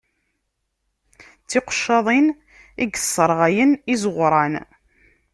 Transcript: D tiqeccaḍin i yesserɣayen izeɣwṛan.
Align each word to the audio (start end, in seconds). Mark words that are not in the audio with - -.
D 1.43 1.45
tiqeccaḍin 1.49 2.27
i 2.83 2.85
yesserɣayen 2.91 3.71
izeɣwṛan. 3.93 4.53